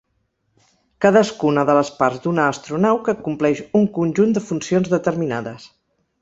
Cadascuna 1.05 1.65
de 1.69 1.75
les 1.79 1.91
parts 1.99 2.23
d'una 2.23 2.47
astronau 2.53 2.99
que 3.05 3.15
acompleix 3.15 3.61
un 3.81 3.87
conjunt 3.99 4.35
de 4.39 4.45
funcions 4.49 4.91
determinades. 4.99 5.71